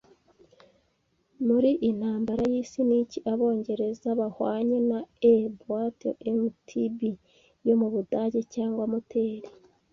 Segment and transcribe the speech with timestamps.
[1.47, 4.99] Muri intambara y'isi niki Abongereza bahwanye na
[5.33, 5.99] E-Boat
[6.39, 6.97] MTB
[7.67, 9.49] yo mu Budage cyangwa Moteri